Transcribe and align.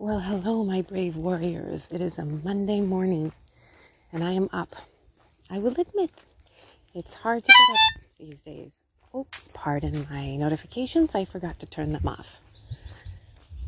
Well, 0.00 0.20
hello, 0.20 0.62
my 0.62 0.82
brave 0.82 1.16
warriors. 1.16 1.88
It 1.90 2.00
is 2.00 2.18
a 2.18 2.24
Monday 2.24 2.80
morning 2.80 3.32
and 4.12 4.22
I 4.22 4.30
am 4.30 4.48
up. 4.52 4.76
I 5.50 5.58
will 5.58 5.72
admit, 5.72 6.24
it's 6.94 7.14
hard 7.14 7.44
to 7.44 7.48
get 7.48 7.74
up 7.74 8.04
these 8.16 8.40
days. 8.40 8.74
Oh, 9.12 9.26
pardon 9.54 10.06
my 10.08 10.36
notifications. 10.36 11.16
I 11.16 11.24
forgot 11.24 11.58
to 11.58 11.66
turn 11.66 11.94
them 11.94 12.06
off. 12.06 12.36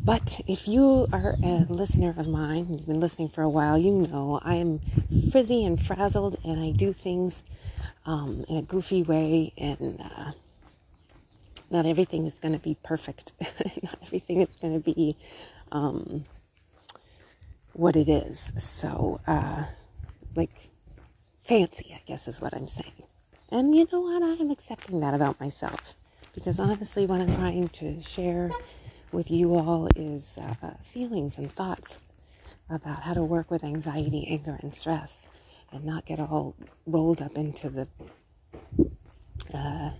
But 0.04 0.40
if 0.46 0.69
you 0.69 1.08
are 1.12 1.35
a 1.43 1.66
listener 1.69 2.14
of 2.16 2.29
mine, 2.29 2.67
you've 2.71 2.87
been 2.87 3.01
listening 3.01 3.31
for 3.31 3.43
a 3.43 3.51
while, 3.51 3.77
you 3.77 3.91
know 3.91 4.39
I 4.41 4.55
am 4.55 4.79
frizzy 5.33 5.65
and 5.65 5.85
frazzled 5.85 6.37
and 6.45 6.61
I 6.61 6.71
do 6.71 6.93
things 6.93 7.43
um, 8.07 8.45
in 8.49 8.57
a 8.57 8.62
goofy 8.62 9.03
way 9.03 9.53
and 9.59 10.01
uh, 10.01 10.31
not 11.73 11.87
everything 11.87 12.27
is 12.27 12.35
going 12.35 12.53
to 12.53 12.61
be 12.61 12.77
perfect. 12.85 13.33
not 13.83 13.99
everything 14.03 14.43
is 14.43 14.57
going 14.61 14.75
to 14.75 14.95
be 14.95 15.17
um, 15.73 16.25
what 17.73 17.97
it 17.97 18.09
is. 18.09 18.52
So, 18.59 19.20
uh, 19.27 19.65
like, 20.34 20.51
fancy, 21.43 21.93
I 21.95 22.02
guess 22.06 22.29
is 22.29 22.41
what 22.41 22.55
I'm 22.55 22.69
saying. 22.69 23.02
And 23.51 23.74
you 23.74 23.87
know 23.93 24.01
what? 24.01 24.23
I'm 24.23 24.51
accepting 24.51 25.01
that 25.01 25.15
about 25.15 25.41
myself. 25.41 25.95
Because 26.34 26.60
honestly, 26.60 27.06
what 27.06 27.20
I'm 27.20 27.34
trying 27.37 27.69
to 27.69 28.01
share 28.01 28.51
with 29.12 29.30
you 29.30 29.56
all 29.56 29.88
is 29.96 30.38
uh, 30.38 30.70
feelings 30.83 31.38
and 31.38 31.51
thoughts 31.51 31.98
about 32.68 33.02
how 33.02 33.15
to 33.15 33.24
work 33.24 33.51
with 33.51 33.65
anxiety, 33.65 34.27
anger, 34.29 34.57
and 34.62 34.73
stress 34.73 35.27
and 35.73 35.84
not 35.84 36.05
get 36.05 36.21
all 36.21 36.55
rolled 36.87 37.21
up 37.23 37.37
into 37.37 37.68
the 37.68 37.88
uh, 39.55 39.91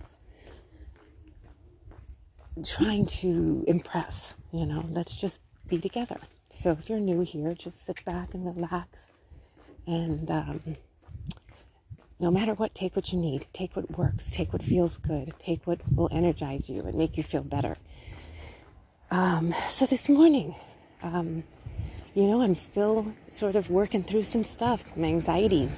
trying 2.65 3.05
to 3.05 3.63
impress. 3.67 4.33
You 4.51 4.65
know, 4.65 4.85
let's 4.89 5.15
just 5.15 5.39
be 5.71 5.79
together. 5.79 6.17
So 6.51 6.71
if 6.71 6.89
you're 6.89 6.99
new 6.99 7.21
here, 7.21 7.53
just 7.53 7.85
sit 7.85 8.03
back 8.03 8.33
and 8.33 8.45
relax. 8.45 8.89
And 9.87 10.29
um, 10.29 10.61
no 12.19 12.29
matter 12.29 12.53
what, 12.53 12.75
take 12.75 12.95
what 12.95 13.11
you 13.13 13.17
need. 13.17 13.47
Take 13.53 13.75
what 13.75 13.89
works. 13.97 14.29
Take 14.29 14.51
what 14.51 14.61
feels 14.61 14.97
good. 14.97 15.33
Take 15.39 15.65
what 15.65 15.79
will 15.95 16.09
energize 16.11 16.69
you 16.69 16.81
and 16.83 16.95
make 16.95 17.15
you 17.17 17.23
feel 17.23 17.43
better. 17.43 17.77
Um, 19.11 19.55
so 19.69 19.85
this 19.85 20.09
morning, 20.09 20.53
um, 21.03 21.43
you 22.15 22.27
know, 22.27 22.41
I'm 22.41 22.55
still 22.55 23.13
sort 23.29 23.55
of 23.55 23.69
working 23.69 24.03
through 24.03 24.23
some 24.23 24.43
stuff, 24.43 24.85
some 24.89 25.05
anxiety. 25.05 25.69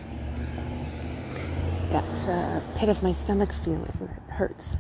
That 1.92 2.28
uh, 2.28 2.62
pit 2.78 2.90
of 2.90 3.04
my 3.04 3.12
stomach 3.12 3.54
feeling 3.64 3.84
that 4.00 4.34
hurts. 4.34 4.76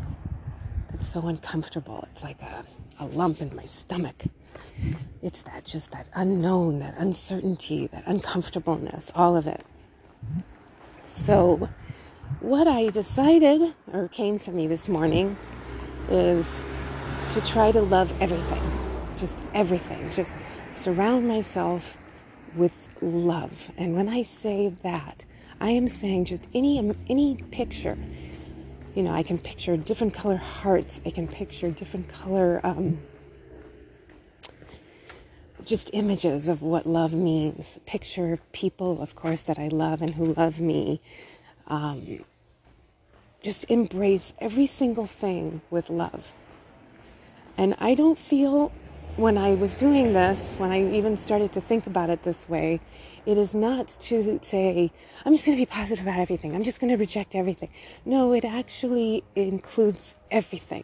It's 0.96 1.08
so 1.08 1.28
uncomfortable. 1.28 2.08
It's 2.12 2.24
like 2.24 2.42
a, 2.42 2.66
a 3.00 3.06
lump 3.06 3.42
in 3.42 3.56
my 3.56 3.66
stomach. 3.66 4.24
It's 5.22 5.42
that 5.44 5.66
just 5.66 5.92
that 5.92 6.08
unknown, 6.14 6.80
that 6.80 6.96
uncertainty, 6.98 7.88
that 7.88 8.04
uncomfortableness, 8.06 9.12
all 9.16 9.36
of 9.36 9.48
it. 9.48 9.66
So, 11.06 11.70
what 12.40 12.68
I 12.68 12.90
decided 12.90 13.74
or 13.94 14.08
came 14.08 14.40
to 14.40 14.52
me 14.52 14.68
this 14.68 14.90
morning 14.90 15.38
is 16.10 16.66
to 17.32 17.42
try 17.42 17.72
to 17.72 17.82
love 17.82 18.12
everything, 18.22 18.62
just 19.18 19.38
everything, 19.54 20.10
just 20.12 20.32
surround 20.74 21.28
myself 21.28 21.98
with 22.56 22.76
love. 23.02 23.72
And 23.78 23.96
when 23.96 24.10
I 24.10 24.24
say 24.24 24.74
that, 24.84 25.26
I 25.62 25.70
am 25.70 25.88
saying 25.88 26.26
just 26.26 26.48
any 26.54 26.94
any 27.08 27.36
picture. 27.52 27.98
You 28.96 29.04
know, 29.04 29.14
I 29.14 29.24
can 29.24 29.38
picture 29.38 29.78
different 29.78 30.14
color 30.14 30.36
hearts. 30.36 31.00
I 31.06 31.10
can 31.10 31.28
picture 31.28 31.72
different 31.72 32.10
color 32.10 32.60
um, 32.64 33.00
just 35.66 35.90
images 35.94 36.48
of 36.48 36.62
what 36.62 36.86
love 36.86 37.14
means. 37.14 37.80
Picture 37.86 38.40
people, 38.52 39.02
of 39.02 39.16
course, 39.16 39.42
that 39.44 39.60
I 39.60 39.68
love 39.70 40.02
and 40.02 40.14
who 40.14 40.26
love 40.26 40.60
me. 40.60 41.02
Um, 41.68 42.24
just 43.42 43.70
embrace 43.70 44.34
every 44.40 44.68
single 44.68 45.06
thing 45.06 45.62
with 45.70 45.90
love. 45.90 46.34
And 47.58 47.76
I 47.80 47.94
don't 47.94 48.18
feel 48.18 48.72
when 49.16 49.38
I 49.38 49.54
was 49.54 49.76
doing 49.76 50.14
this, 50.14 50.50
when 50.58 50.72
I 50.72 50.92
even 50.96 51.18
started 51.18 51.52
to 51.54 51.62
think 51.62 51.86
about 51.86 52.10
it 52.10 52.24
this 52.24 52.50
way, 52.50 52.80
it 53.26 53.38
is 53.38 53.54
not 53.54 53.88
to 53.88 54.40
say, 54.42 54.92
I'm 55.24 55.34
just 55.34 55.46
going 55.46 55.58
to 55.58 55.62
be 55.62 55.68
positive 55.68 56.04
about 56.04 56.20
everything. 56.20 56.56
I'm 56.56 56.64
just 56.64 56.80
going 56.80 56.90
to 56.90 56.98
reject 56.98 57.36
everything. 57.36 57.70
No, 58.06 58.34
it 58.34 58.44
actually 58.44 59.24
includes 59.36 60.16
everything. 60.32 60.84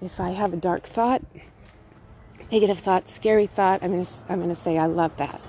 If 0.00 0.20
I 0.20 0.30
have 0.30 0.54
a 0.54 0.56
dark 0.56 0.84
thought, 0.84 1.22
negative 2.50 2.78
thought, 2.78 3.08
scary 3.08 3.46
thought, 3.46 3.82
I'm 3.82 3.92
going 3.92 4.04
to, 4.04 4.12
I'm 4.28 4.38
going 4.38 4.54
to 4.54 4.60
say, 4.60 4.78
I 4.78 4.86
love 4.86 5.16
that. 5.18 5.40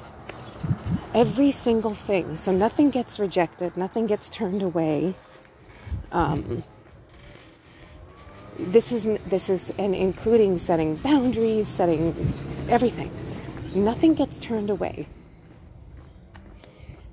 Every 1.13 1.51
single 1.51 1.93
thing. 1.93 2.37
So 2.37 2.51
nothing 2.51 2.89
gets 2.89 3.19
rejected, 3.19 3.75
nothing 3.77 4.05
gets 4.05 4.29
turned 4.29 4.61
away. 4.61 5.15
Um, 6.11 6.63
this 8.59 8.91
is 8.91 9.05
this 9.25 9.49
is 9.49 9.73
and 9.77 9.95
including 9.95 10.57
setting 10.57 10.95
boundaries, 10.97 11.67
setting 11.67 12.07
everything. 12.69 13.09
Nothing 13.73 14.15
gets 14.15 14.37
turned 14.37 14.69
away. 14.69 15.07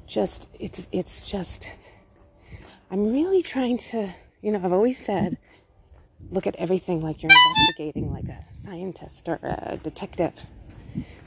Just 0.06 0.48
it's 0.58 0.88
it's 0.90 1.30
just 1.30 1.68
I'm 2.90 3.12
really 3.12 3.42
trying 3.42 3.78
to, 3.78 4.12
you 4.42 4.52
know, 4.52 4.60
I've 4.62 4.72
always 4.72 4.98
said 4.98 5.38
look 6.30 6.46
at 6.46 6.56
everything 6.56 7.00
like 7.00 7.22
you're 7.22 7.30
investigating 7.30 8.12
like 8.12 8.24
a 8.24 8.44
scientist 8.66 9.28
or 9.28 9.38
a 9.42 9.78
detective 9.82 10.34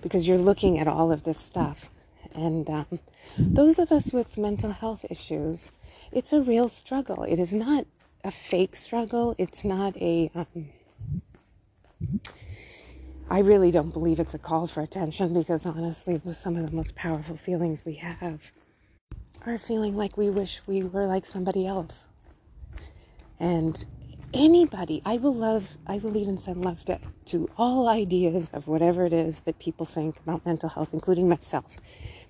because 0.01 0.27
you're 0.27 0.37
looking 0.37 0.77
at 0.79 0.87
all 0.87 1.11
of 1.11 1.23
this 1.23 1.37
stuff. 1.37 1.89
And 2.33 2.69
um, 2.69 2.99
those 3.37 3.79
of 3.79 3.91
us 3.91 4.11
with 4.11 4.37
mental 4.37 4.71
health 4.71 5.05
issues, 5.09 5.71
it's 6.11 6.33
a 6.33 6.41
real 6.41 6.69
struggle. 6.69 7.23
It 7.23 7.39
is 7.39 7.53
not 7.53 7.85
a 8.23 8.31
fake 8.31 8.75
struggle. 8.75 9.35
It's 9.37 9.63
not 9.63 9.95
a. 9.97 10.29
Um, 10.35 10.69
I 13.29 13.39
really 13.39 13.71
don't 13.71 13.93
believe 13.93 14.19
it's 14.19 14.33
a 14.33 14.39
call 14.39 14.67
for 14.67 14.81
attention 14.81 15.33
because 15.33 15.65
honestly, 15.65 16.19
with 16.23 16.37
some 16.37 16.55
of 16.55 16.69
the 16.69 16.75
most 16.75 16.95
powerful 16.95 17.35
feelings 17.35 17.85
we 17.85 17.95
have, 17.95 18.51
are 19.45 19.57
feeling 19.57 19.95
like 19.95 20.17
we 20.17 20.29
wish 20.29 20.61
we 20.67 20.83
were 20.83 21.05
like 21.05 21.25
somebody 21.25 21.65
else. 21.65 22.05
And 23.39 23.85
anybody. 24.33 25.01
I 25.05 25.17
will 25.17 25.33
love, 25.33 25.77
I 25.87 25.97
will 25.97 26.17
even 26.17 26.37
send 26.37 26.63
love 26.63 26.83
to, 26.85 26.99
to 27.25 27.49
all 27.57 27.87
ideas 27.87 28.49
of 28.53 28.67
whatever 28.67 29.05
it 29.05 29.13
is 29.13 29.41
that 29.41 29.59
people 29.59 29.85
think 29.85 30.19
about 30.19 30.45
mental 30.45 30.69
health, 30.69 30.89
including 30.93 31.29
myself. 31.29 31.77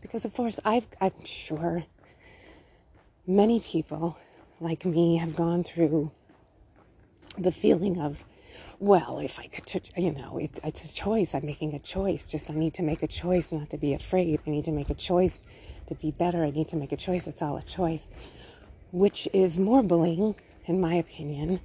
Because, 0.02 0.26
of 0.26 0.34
course, 0.34 0.60
I've, 0.64 0.88
I'm 1.02 1.26
sure 1.26 1.86
many 3.28 3.60
people 3.60 4.18
like 4.60 4.86
me 4.86 5.18
have 5.18 5.36
gone 5.36 5.64
through 5.64 6.12
the 7.38 7.52
feeling 7.52 8.00
of, 8.00 8.24
well, 8.80 9.20
if 9.20 9.40
I 9.40 9.48
could, 9.48 9.90
you 9.98 10.12
know, 10.12 10.38
it, 10.38 10.60
it's 10.64 10.86
a 10.86 10.94
choice. 10.94 11.36
I'm 11.36 11.46
making 11.46 11.74
a 11.74 11.80
choice. 11.80 12.26
Just 12.26 12.50
I 12.50 12.54
need 12.54 12.74
to 12.76 12.84
make 12.84 13.04
a 13.04 13.08
choice 13.08 13.52
not 13.52 13.70
to 13.72 13.78
be 13.78 13.94
afraid. 13.94 14.40
I 14.46 14.50
need 14.50 14.66
to 14.66 14.72
make 14.72 14.90
a 14.90 14.96
choice 14.96 15.40
to 15.88 15.96
be 15.96 16.12
better. 16.12 16.44
I 16.44 16.52
need 16.52 16.70
to 16.70 16.76
make 16.76 16.92
a 16.92 16.98
choice. 16.98 17.28
It's 17.28 17.42
all 17.42 17.58
a 17.58 17.62
choice, 17.62 18.08
which 18.92 19.28
is 19.34 19.58
more 19.58 19.84
bullying, 19.84 20.36
in 20.66 20.80
my 20.80 20.96
opinion, 20.96 21.60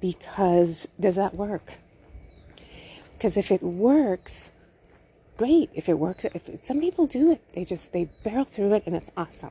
because 0.00 0.86
does 0.98 1.16
that 1.16 1.34
work? 1.34 1.74
Because 3.16 3.36
if 3.36 3.50
it 3.50 3.62
works, 3.62 4.50
great. 5.36 5.70
If 5.74 5.88
it 5.88 5.98
works, 5.98 6.24
if 6.24 6.48
it, 6.48 6.64
some 6.64 6.80
people 6.80 7.06
do 7.06 7.32
it, 7.32 7.40
they 7.52 7.64
just 7.64 7.92
they 7.92 8.08
barrel 8.22 8.44
through 8.44 8.74
it 8.74 8.84
and 8.86 8.94
it's 8.94 9.10
awesome. 9.16 9.50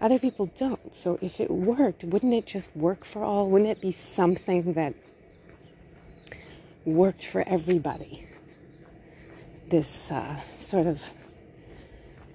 Other 0.00 0.18
people 0.18 0.46
don't. 0.56 0.94
So 0.94 1.18
if 1.20 1.40
it 1.40 1.50
worked, 1.50 2.04
wouldn't 2.04 2.32
it 2.32 2.46
just 2.46 2.74
work 2.76 3.04
for 3.04 3.24
all? 3.24 3.50
Wouldn't 3.50 3.70
it 3.70 3.80
be 3.80 3.90
something 3.90 4.74
that 4.74 4.94
worked 6.84 7.26
for 7.26 7.42
everybody? 7.48 8.26
This 9.68 10.10
uh, 10.10 10.40
sort 10.56 10.86
of 10.86 11.02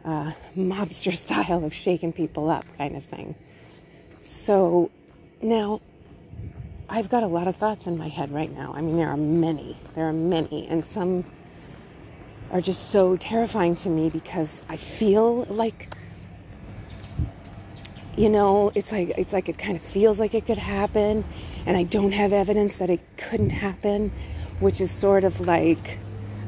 uh, 0.03 0.33
mobster 0.57 1.13
style 1.25 1.63
of 1.63 1.73
shaking 1.73 2.11
people 2.11 2.49
up 2.49 2.65
kind 2.77 2.97
of 2.97 3.05
thing. 3.05 3.35
So 4.23 4.91
now 5.41 5.81
I've 6.89 7.09
got 7.09 7.23
a 7.23 7.27
lot 7.27 7.47
of 7.47 7.55
thoughts 7.55 7.87
in 7.87 7.97
my 7.97 8.07
head 8.07 8.31
right 8.31 8.51
now. 8.51 8.73
I 8.75 8.81
mean, 8.81 8.97
there 8.97 9.09
are 9.09 9.17
many. 9.17 9.77
There 9.95 10.07
are 10.07 10.13
many. 10.13 10.67
And 10.67 10.85
some 10.85 11.23
are 12.51 12.61
just 12.61 12.91
so 12.91 13.17
terrifying 13.17 13.75
to 13.77 13.89
me 13.89 14.09
because 14.09 14.63
I 14.69 14.77
feel 14.77 15.43
like 15.45 15.95
you 18.15 18.29
know, 18.29 18.71
it's 18.75 18.91
like 18.91 19.09
it's 19.17 19.33
like 19.33 19.49
it 19.49 19.57
kind 19.57 19.75
of 19.75 19.81
feels 19.81 20.19
like 20.19 20.35
it 20.35 20.45
could 20.45 20.59
happen 20.59 21.25
and 21.65 21.75
I 21.75 21.81
don't 21.83 22.11
have 22.11 22.31
evidence 22.31 22.77
that 22.77 22.89
it 22.89 23.01
couldn't 23.17 23.51
happen, 23.51 24.11
which 24.59 24.81
is 24.81 24.91
sort 24.91 25.23
of 25.23 25.41
like 25.41 25.97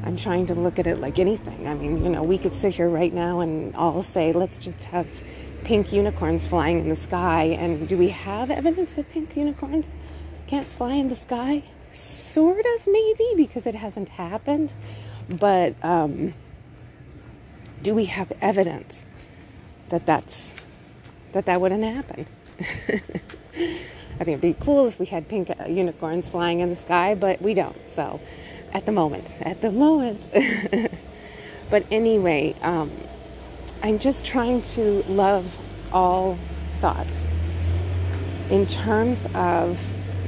I'm 0.04 0.16
trying 0.16 0.46
to 0.46 0.54
look 0.54 0.78
at 0.78 0.86
it 0.86 1.00
like 1.00 1.18
anything. 1.18 1.66
I 1.66 1.74
mean, 1.74 2.04
you 2.04 2.10
know, 2.10 2.22
we 2.22 2.38
could 2.38 2.54
sit 2.54 2.74
here 2.74 2.88
right 2.88 3.12
now 3.12 3.40
and 3.40 3.74
all 3.74 4.04
say, 4.04 4.32
let's 4.32 4.58
just 4.58 4.84
have 4.84 5.08
pink 5.64 5.92
unicorns 5.92 6.46
flying 6.46 6.78
in 6.78 6.88
the 6.88 6.94
sky. 6.94 7.56
And 7.58 7.88
do 7.88 7.98
we 7.98 8.10
have 8.10 8.52
evidence 8.52 8.96
of 8.98 9.10
pink 9.10 9.36
unicorns 9.36 9.92
can't 10.46 10.66
fly 10.66 10.94
in 10.94 11.08
the 11.08 11.16
sky? 11.16 11.62
Sort 11.90 12.64
of, 12.64 12.86
maybe, 12.86 13.32
because 13.36 13.66
it 13.66 13.74
hasn't 13.74 14.08
happened. 14.08 14.72
But 15.28 15.74
um, 15.82 16.34
do 17.82 17.94
we 17.94 18.04
have 18.06 18.32
evidence 18.40 19.04
that 19.88 20.06
that's 20.06 20.54
that 21.32 21.46
that 21.46 21.60
wouldn't 21.60 21.84
happen? 21.84 22.26
I 24.18 24.24
think 24.24 24.38
it'd 24.38 24.40
be 24.40 24.64
cool 24.64 24.86
if 24.86 24.98
we 24.98 25.06
had 25.06 25.28
pink 25.28 25.50
uh, 25.50 25.66
unicorns 25.66 26.28
flying 26.28 26.60
in 26.60 26.70
the 26.70 26.76
sky, 26.76 27.14
but 27.14 27.42
we 27.42 27.52
don't. 27.52 27.76
So, 27.88 28.20
at 28.72 28.86
the 28.86 28.92
moment, 28.92 29.34
at 29.42 29.60
the 29.60 29.70
moment. 29.70 30.26
but 31.70 31.84
anyway, 31.90 32.54
um, 32.62 32.90
I'm 33.82 33.98
just 33.98 34.24
trying 34.24 34.62
to 34.62 35.02
love 35.02 35.56
all 35.92 36.38
thoughts 36.80 37.26
in 38.48 38.66
terms 38.66 39.26
of 39.34 39.78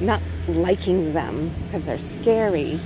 not 0.01 0.23
liking 0.47 1.13
them 1.13 1.53
because 1.65 1.85
they're 1.85 1.99
scary. 1.99 2.81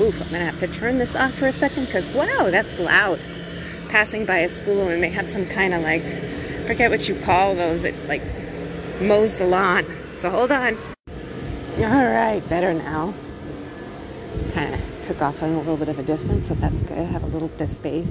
Oof, 0.00 0.20
I'm 0.22 0.30
gonna 0.30 0.44
have 0.44 0.58
to 0.60 0.68
turn 0.68 0.98
this 0.98 1.16
off 1.16 1.34
for 1.34 1.46
a 1.46 1.52
second 1.52 1.86
because 1.86 2.10
wow, 2.10 2.48
that's 2.50 2.78
loud. 2.78 3.20
Passing 3.88 4.24
by 4.24 4.38
a 4.38 4.48
school 4.48 4.88
and 4.88 5.02
they 5.02 5.10
have 5.10 5.26
some 5.26 5.46
kind 5.46 5.74
of 5.74 5.82
like, 5.82 6.02
forget 6.66 6.90
what 6.90 7.08
you 7.08 7.14
call 7.16 7.54
those, 7.54 7.82
like 8.06 8.22
mows 9.00 9.36
the 9.36 9.46
lawn. 9.46 9.84
So 10.18 10.30
hold 10.30 10.50
on. 10.50 10.76
All 11.78 12.04
right, 12.04 12.42
better 12.48 12.74
now. 12.74 13.14
Kind 14.52 14.74
of 14.74 14.80
took 15.04 15.22
off 15.22 15.40
a 15.42 15.46
little 15.46 15.76
bit 15.76 15.88
of 15.88 15.98
a 15.98 16.02
distance, 16.02 16.48
so 16.48 16.54
that's 16.54 16.80
good. 16.82 16.98
I 16.98 17.02
have 17.02 17.22
a 17.22 17.28
little 17.28 17.48
bit 17.48 17.62
of 17.62 17.70
space. 17.70 18.10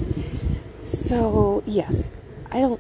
So, 0.82 1.64
yes, 1.66 2.10
I 2.52 2.60
don't. 2.60 2.80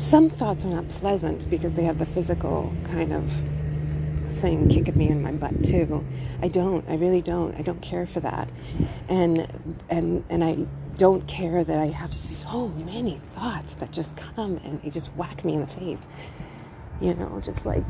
Some 0.00 0.28
thoughts 0.28 0.64
are 0.64 0.68
not 0.68 0.88
pleasant 0.88 1.48
because 1.48 1.74
they 1.74 1.84
have 1.84 1.98
the 1.98 2.06
physical 2.06 2.72
kind 2.84 3.12
of 3.12 3.30
thing 4.40 4.68
kicking 4.68 4.96
me 4.96 5.08
in 5.08 5.22
my 5.22 5.32
butt 5.32 5.62
too. 5.62 6.04
I 6.42 6.48
don't. 6.48 6.88
I 6.88 6.94
really 6.94 7.22
don't. 7.22 7.54
I 7.56 7.62
don't 7.62 7.80
care 7.80 8.06
for 8.06 8.20
that, 8.20 8.48
and 9.08 9.46
and 9.88 10.24
and 10.28 10.42
I 10.42 10.66
don't 10.96 11.26
care 11.28 11.62
that 11.62 11.78
I 11.78 11.86
have 11.86 12.12
so 12.12 12.68
many 12.68 13.18
thoughts 13.18 13.74
that 13.74 13.92
just 13.92 14.16
come 14.16 14.60
and 14.64 14.82
they 14.82 14.90
just 14.90 15.14
whack 15.14 15.44
me 15.44 15.54
in 15.54 15.60
the 15.60 15.66
face. 15.66 16.02
You 17.00 17.14
know, 17.14 17.40
just 17.40 17.64
like 17.64 17.84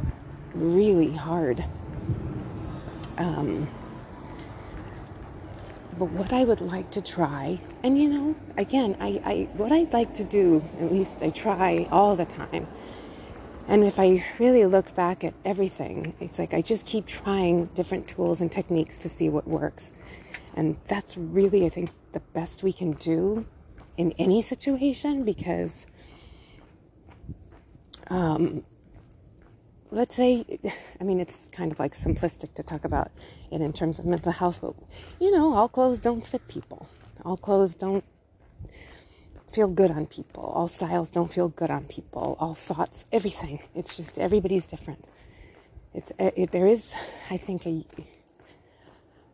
really 0.53 1.13
hard. 1.13 1.65
Um, 3.17 3.69
but 6.01 6.13
what 6.13 6.33
I 6.33 6.45
would 6.45 6.63
like 6.63 6.91
to 6.93 7.03
try, 7.03 7.61
and 7.83 7.99
you 7.99 8.09
know, 8.09 8.35
again, 8.57 8.97
I, 9.01 9.21
I 9.23 9.49
what 9.53 9.71
I'd 9.71 9.93
like 9.93 10.15
to 10.15 10.25
do, 10.25 10.65
at 10.81 10.91
least 10.91 11.19
I 11.21 11.29
try 11.29 11.87
all 11.93 12.17
the 12.17 12.25
time. 12.25 12.67
And 13.69 13.85
if 13.85 13.99
I 13.99 14.25
really 14.39 14.65
look 14.65 14.95
back 14.95 15.25
at 15.25 15.35
everything, 15.45 16.15
it's 16.19 16.39
like 16.39 16.55
I 16.55 16.63
just 16.63 16.87
keep 16.87 17.07
trying 17.07 17.67
different 17.75 18.09
tools 18.09 18.41
and 18.41 18.51
techniques 18.51 18.97
to 18.99 19.11
see 19.11 19.29
what 19.29 19.47
works. 19.47 19.91
And 20.57 20.79
that's 20.87 21.19
really, 21.19 21.67
I 21.67 21.69
think, 21.69 21.91
the 22.13 22.21
best 22.33 22.63
we 22.63 22.73
can 22.73 22.93
do 22.93 23.45
in 23.99 24.13
any 24.13 24.41
situation 24.41 25.23
because 25.25 25.87
um, 28.09 28.65
let's 29.91 30.15
say, 30.15 30.45
I 31.01 31.05
mean, 31.05 31.21
it's 31.21 31.49
kind 31.53 31.73
of 31.73 31.79
like 31.79 31.95
simplistic 31.97 32.55
to 32.55 32.63
talk 32.63 32.85
about 32.85 33.11
it 33.51 33.61
in 33.61 33.73
terms 33.73 33.99
of 33.99 34.05
mental 34.05 34.33
health, 34.33 34.59
but 34.61 34.75
you 35.21 35.31
know, 35.31 35.53
all 35.53 35.69
clothes 35.69 36.01
don't 36.01 36.27
fit 36.27 36.47
people. 36.49 36.89
All 37.25 37.37
clothes 37.37 37.75
don't 37.75 38.05
feel 39.53 39.69
good 39.69 39.91
on 39.91 40.07
people. 40.07 40.45
All 40.45 40.69
styles 40.69 41.11
don't 41.11 41.33
feel 41.33 41.49
good 41.49 41.71
on 41.71 41.85
people. 41.85 42.37
All 42.39 42.55
thoughts, 42.55 43.05
everything. 43.13 43.61
It's 43.75 43.97
just 43.97 44.19
everybody's 44.19 44.67
different. 44.67 45.05
It's 45.93 46.13
eh, 46.19 46.31
it, 46.37 46.51
there 46.53 46.67
is, 46.67 46.95
I 47.31 47.37
think, 47.37 47.67
a. 47.67 47.85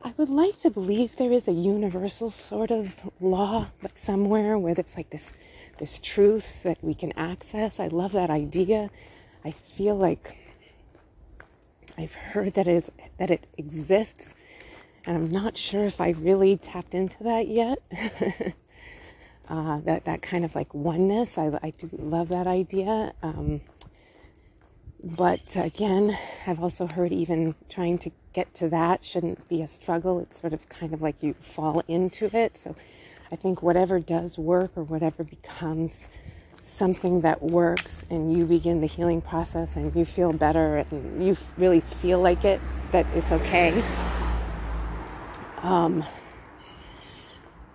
I 0.02 0.14
would 0.16 0.30
like 0.30 0.60
to 0.60 0.70
believe 0.70 1.16
there 1.16 1.32
is 1.32 1.48
a 1.48 1.52
universal 1.52 2.30
sort 2.30 2.70
of 2.70 3.10
law, 3.20 3.68
like 3.82 3.98
somewhere 3.98 4.56
where 4.56 4.74
there's 4.74 4.96
like 4.96 5.10
this, 5.10 5.32
this 5.78 5.98
truth 5.98 6.62
that 6.62 6.78
we 6.82 6.94
can 6.94 7.12
access. 7.12 7.80
I 7.80 7.88
love 7.88 8.12
that 8.12 8.30
idea. 8.30 8.88
I 9.44 9.50
feel 9.50 9.96
like 9.96 10.45
I've 11.98 12.14
heard 12.14 12.54
that 12.54 12.68
is 12.68 12.90
that 13.18 13.30
it 13.30 13.46
exists, 13.58 14.28
and 15.06 15.16
I'm 15.16 15.30
not 15.30 15.56
sure 15.56 15.84
if 15.84 16.00
I 16.00 16.10
really 16.10 16.56
tapped 16.56 16.94
into 16.94 17.22
that 17.24 17.48
yet. 17.48 17.78
uh, 19.48 19.80
that 19.80 20.04
that 20.04 20.22
kind 20.22 20.44
of 20.44 20.54
like 20.54 20.74
oneness, 20.74 21.38
I, 21.38 21.58
I 21.62 21.70
do 21.70 21.88
love 21.92 22.28
that 22.28 22.46
idea. 22.46 23.12
Um, 23.22 23.60
but 25.02 25.56
again, 25.56 26.18
I've 26.46 26.60
also 26.60 26.86
heard 26.86 27.12
even 27.12 27.54
trying 27.68 27.98
to 27.98 28.10
get 28.32 28.52
to 28.54 28.68
that 28.70 29.04
shouldn't 29.04 29.48
be 29.48 29.62
a 29.62 29.66
struggle. 29.66 30.20
It's 30.20 30.40
sort 30.40 30.52
of 30.52 30.68
kind 30.68 30.92
of 30.92 31.02
like 31.02 31.22
you 31.22 31.34
fall 31.34 31.82
into 31.88 32.30
it. 32.36 32.58
So 32.58 32.76
I 33.32 33.36
think 33.36 33.62
whatever 33.62 34.00
does 34.00 34.38
work 34.38 34.72
or 34.76 34.84
whatever 34.84 35.24
becomes 35.24 36.08
something 36.66 37.20
that 37.20 37.42
works 37.42 38.04
and 38.10 38.36
you 38.36 38.44
begin 38.44 38.80
the 38.80 38.86
healing 38.86 39.20
process 39.20 39.76
and 39.76 39.94
you 39.94 40.04
feel 40.04 40.32
better 40.32 40.78
and 40.90 41.24
you 41.24 41.36
really 41.56 41.80
feel 41.80 42.20
like 42.20 42.44
it, 42.44 42.60
that 42.90 43.06
it's 43.14 43.30
okay. 43.30 43.82
Um, 45.62 46.04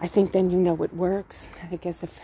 I 0.01 0.07
think 0.07 0.33
then 0.33 0.49
you 0.49 0.57
know 0.57 0.81
it 0.83 0.93
works. 0.93 1.47
I 1.71 1.77
guess 1.77 2.03
if 2.03 2.19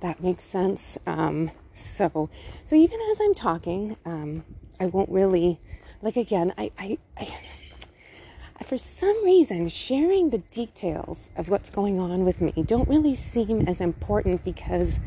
that 0.00 0.22
makes 0.22 0.42
sense. 0.42 0.96
Um, 1.06 1.50
so, 1.74 2.30
so 2.66 2.74
even 2.74 2.98
as 3.12 3.18
I'm 3.20 3.34
talking, 3.34 3.96
um, 4.06 4.44
I 4.80 4.86
won't 4.86 5.10
really, 5.10 5.60
like 6.00 6.16
again, 6.16 6.54
I, 6.56 6.72
I, 6.78 6.98
I, 7.18 7.28
for 8.64 8.78
some 8.78 9.22
reason, 9.24 9.68
sharing 9.68 10.30
the 10.30 10.38
details 10.38 11.30
of 11.36 11.48
what's 11.48 11.68
going 11.68 12.00
on 12.00 12.24
with 12.24 12.40
me 12.40 12.52
don't 12.66 12.88
really 12.88 13.14
seem 13.14 13.62
as 13.68 13.80
important 13.80 14.44
because 14.44 14.98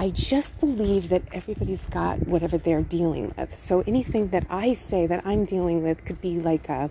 I 0.00 0.08
just 0.08 0.58
believe 0.60 1.10
that 1.10 1.24
everybody's 1.30 1.86
got 1.88 2.26
whatever 2.26 2.56
they're 2.56 2.80
dealing 2.80 3.34
with. 3.36 3.60
So 3.60 3.84
anything 3.86 4.28
that 4.28 4.46
I 4.48 4.72
say 4.72 5.06
that 5.06 5.26
I'm 5.26 5.44
dealing 5.44 5.82
with 5.82 6.06
could 6.06 6.18
be 6.22 6.40
like 6.40 6.70
a, 6.70 6.88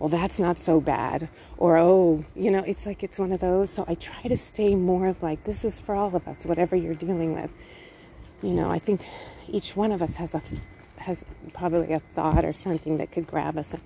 well, 0.00 0.08
that's 0.08 0.40
not 0.40 0.58
so 0.58 0.80
bad. 0.80 1.28
Or, 1.58 1.78
oh, 1.78 2.24
you 2.34 2.50
know, 2.50 2.64
it's 2.66 2.86
like 2.86 3.04
it's 3.04 3.20
one 3.20 3.30
of 3.30 3.38
those. 3.38 3.70
So 3.70 3.84
I 3.86 3.94
try 3.94 4.22
to 4.22 4.36
stay 4.36 4.74
more 4.74 5.06
of 5.06 5.22
like, 5.22 5.44
this 5.44 5.64
is 5.64 5.78
for 5.78 5.94
all 5.94 6.16
of 6.16 6.26
us, 6.26 6.44
whatever 6.44 6.74
you're 6.74 6.94
dealing 6.94 7.34
with. 7.34 7.52
You 8.42 8.54
know, 8.54 8.68
I 8.68 8.80
think 8.80 9.02
each 9.46 9.76
one 9.76 9.92
of 9.92 10.02
us 10.02 10.16
has 10.16 10.34
a, 10.34 10.42
has 10.96 11.24
probably 11.52 11.92
a 11.92 12.00
thought 12.16 12.44
or 12.44 12.52
something 12.52 12.96
that 12.96 13.12
could 13.12 13.28
grab 13.28 13.56
us 13.56 13.74
and 13.74 13.82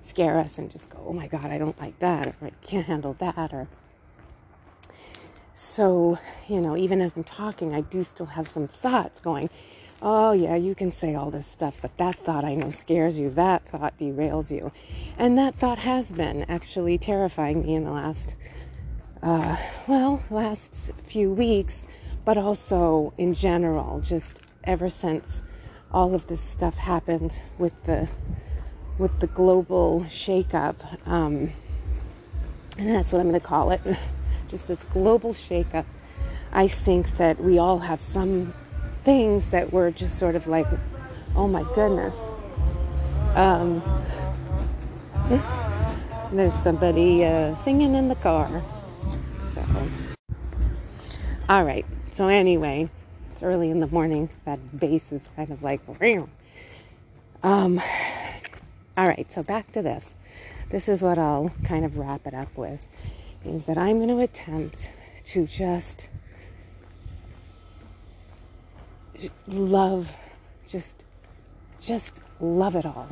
scare 0.00 0.38
us 0.38 0.56
and 0.56 0.70
just 0.70 0.88
go, 0.88 1.04
oh 1.06 1.12
my 1.12 1.26
God, 1.26 1.44
I 1.44 1.58
don't 1.58 1.78
like 1.78 1.98
that, 1.98 2.28
or 2.28 2.46
I 2.46 2.50
can't 2.62 2.86
handle 2.86 3.14
that, 3.18 3.52
or 3.52 3.68
so, 5.60 6.18
you 6.48 6.62
know, 6.62 6.74
even 6.74 7.02
as 7.02 7.12
I'm 7.14 7.22
talking, 7.22 7.74
I 7.74 7.82
do 7.82 8.02
still 8.02 8.24
have 8.24 8.48
some 8.48 8.66
thoughts 8.66 9.20
going, 9.20 9.50
oh, 10.00 10.32
yeah, 10.32 10.56
you 10.56 10.74
can 10.74 10.90
say 10.90 11.14
all 11.14 11.30
this 11.30 11.46
stuff, 11.46 11.80
but 11.82 11.94
that 11.98 12.16
thought 12.16 12.46
I 12.46 12.54
know 12.54 12.70
scares 12.70 13.18
you. 13.18 13.28
That 13.28 13.66
thought 13.66 13.98
derails 13.98 14.50
you. 14.50 14.72
And 15.18 15.36
that 15.36 15.54
thought 15.54 15.78
has 15.78 16.10
been 16.10 16.46
actually 16.48 16.96
terrifying 16.96 17.62
me 17.62 17.74
in 17.74 17.84
the 17.84 17.90
last, 17.90 18.36
uh, 19.22 19.58
well, 19.86 20.22
last 20.30 20.92
few 21.04 21.30
weeks, 21.30 21.86
but 22.24 22.38
also 22.38 23.12
in 23.18 23.34
general, 23.34 24.00
just 24.00 24.40
ever 24.64 24.88
since 24.88 25.42
all 25.92 26.14
of 26.14 26.26
this 26.26 26.40
stuff 26.40 26.78
happened 26.78 27.42
with 27.58 27.74
the 27.84 28.08
with 28.98 29.20
the 29.20 29.26
global 29.26 30.06
shakeup. 30.08 30.76
Um, 31.06 31.52
and 32.78 32.88
that's 32.88 33.12
what 33.12 33.20
I'm 33.20 33.28
going 33.28 33.40
to 33.40 33.46
call 33.46 33.72
it. 33.72 33.82
Just 34.50 34.66
this 34.66 34.84
global 34.84 35.32
shakeup, 35.32 35.84
I 36.52 36.66
think 36.68 37.16
that 37.16 37.40
we 37.40 37.58
all 37.58 37.78
have 37.78 38.00
some 38.00 38.52
things 39.04 39.48
that 39.48 39.72
were 39.72 39.90
just 39.90 40.18
sort 40.18 40.34
of 40.34 40.46
like, 40.46 40.66
oh 41.36 41.46
my 41.46 41.64
goodness. 41.74 42.16
Um, 43.34 43.82
there's 46.32 46.54
somebody 46.62 47.24
uh, 47.24 47.54
singing 47.56 47.94
in 47.94 48.08
the 48.08 48.16
car. 48.16 48.62
So, 49.54 49.64
all 51.48 51.64
right. 51.64 51.86
So 52.14 52.26
anyway, 52.26 52.90
it's 53.32 53.42
early 53.42 53.70
in 53.70 53.80
the 53.80 53.86
morning. 53.86 54.28
That 54.44 54.78
bass 54.78 55.12
is 55.12 55.28
kind 55.36 55.50
of 55.50 55.62
like, 55.62 55.80
um, 57.42 57.80
all 58.98 59.06
right. 59.06 59.30
So 59.30 59.42
back 59.42 59.70
to 59.72 59.82
this. 59.82 60.14
This 60.70 60.88
is 60.88 61.02
what 61.02 61.18
I'll 61.18 61.52
kind 61.64 61.84
of 61.84 61.96
wrap 61.96 62.26
it 62.26 62.34
up 62.34 62.56
with 62.56 62.86
is 63.44 63.64
that 63.64 63.78
I'm 63.78 63.98
going 63.98 64.08
to 64.08 64.20
attempt 64.20 64.90
to 65.26 65.46
just 65.46 66.08
love 69.48 70.16
just 70.66 71.04
just 71.80 72.20
love 72.40 72.76
it 72.76 72.86
all. 72.86 73.08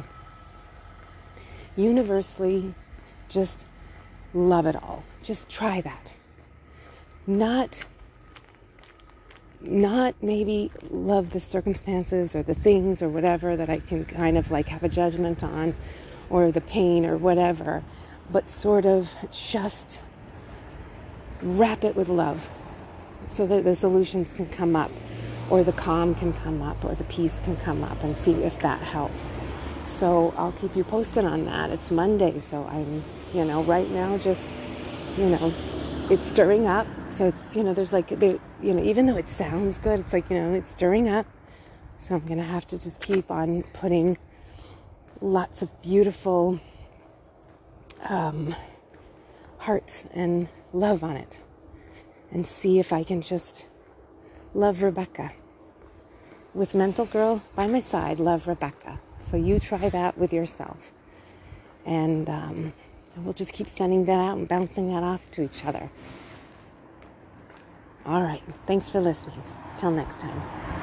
Universally 1.76 2.74
just 3.28 3.66
love 4.32 4.66
it 4.66 4.76
all. 4.76 5.04
Just 5.22 5.48
try 5.48 5.80
that. 5.80 6.12
Not 7.26 7.84
not 9.60 10.14
maybe 10.22 10.70
love 10.90 11.30
the 11.30 11.40
circumstances 11.40 12.36
or 12.36 12.42
the 12.42 12.54
things 12.54 13.02
or 13.02 13.08
whatever 13.08 13.56
that 13.56 13.68
I 13.68 13.80
can 13.80 14.04
kind 14.04 14.38
of 14.38 14.50
like 14.50 14.68
have 14.68 14.84
a 14.84 14.88
judgment 14.88 15.42
on 15.42 15.74
or 16.30 16.52
the 16.52 16.60
pain 16.60 17.04
or 17.04 17.16
whatever 17.16 17.82
but 18.30 18.48
sort 18.48 18.86
of 18.86 19.12
just 19.32 19.98
wrap 21.42 21.84
it 21.84 21.96
with 21.96 22.08
love 22.08 22.50
so 23.26 23.46
that 23.46 23.64
the 23.64 23.74
solutions 23.74 24.32
can 24.32 24.46
come 24.46 24.74
up 24.76 24.90
or 25.50 25.62
the 25.62 25.72
calm 25.72 26.14
can 26.14 26.32
come 26.32 26.62
up 26.62 26.84
or 26.84 26.94
the 26.94 27.04
peace 27.04 27.40
can 27.44 27.56
come 27.56 27.82
up 27.84 28.02
and 28.02 28.16
see 28.16 28.32
if 28.32 28.58
that 28.60 28.80
helps. 28.80 29.26
So 29.84 30.34
I'll 30.36 30.52
keep 30.52 30.76
you 30.76 30.84
posted 30.84 31.24
on 31.24 31.44
that. 31.46 31.70
It's 31.70 31.90
Monday, 31.90 32.38
so 32.38 32.64
I'm, 32.66 33.02
you 33.34 33.44
know, 33.44 33.62
right 33.62 33.90
now 33.90 34.18
just, 34.18 34.54
you 35.16 35.28
know, 35.28 35.52
it's 36.10 36.26
stirring 36.26 36.66
up. 36.66 36.86
So 37.10 37.26
it's, 37.26 37.56
you 37.56 37.64
know, 37.64 37.74
there's 37.74 37.92
like, 37.92 38.08
there, 38.08 38.38
you 38.62 38.74
know, 38.74 38.82
even 38.82 39.06
though 39.06 39.16
it 39.16 39.28
sounds 39.28 39.78
good, 39.78 40.00
it's 40.00 40.12
like, 40.12 40.28
you 40.30 40.38
know, 40.38 40.54
it's 40.54 40.70
stirring 40.70 41.08
up. 41.08 41.26
So 41.96 42.14
I'm 42.14 42.24
going 42.26 42.38
to 42.38 42.44
have 42.44 42.66
to 42.68 42.78
just 42.78 43.00
keep 43.00 43.30
on 43.30 43.62
putting 43.72 44.16
lots 45.20 45.62
of 45.62 45.82
beautiful 45.82 46.60
um, 48.08 48.54
hearts 49.58 50.06
and 50.12 50.48
love 50.72 51.02
on 51.02 51.16
it 51.16 51.38
and 52.30 52.46
see 52.46 52.78
if 52.78 52.92
I 52.92 53.02
can 53.02 53.22
just 53.22 53.66
love 54.54 54.82
Rebecca. 54.82 55.32
With 56.54 56.74
Mental 56.74 57.04
Girl 57.04 57.42
by 57.54 57.66
my 57.66 57.80
side, 57.80 58.18
love 58.18 58.48
Rebecca. 58.48 59.00
So 59.20 59.36
you 59.36 59.60
try 59.60 59.88
that 59.88 60.16
with 60.16 60.32
yourself. 60.32 60.92
And 61.84 62.28
um, 62.28 62.72
we'll 63.16 63.34
just 63.34 63.52
keep 63.52 63.68
sending 63.68 64.04
that 64.06 64.18
out 64.18 64.38
and 64.38 64.48
bouncing 64.48 64.92
that 64.92 65.02
off 65.02 65.30
to 65.32 65.42
each 65.42 65.64
other. 65.64 65.90
All 68.06 68.22
right. 68.22 68.42
Thanks 68.66 68.88
for 68.88 69.00
listening. 69.00 69.42
Till 69.78 69.90
next 69.90 70.20
time. 70.20 70.77